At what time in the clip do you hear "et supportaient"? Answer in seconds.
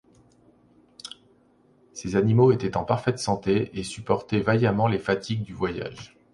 3.79-4.39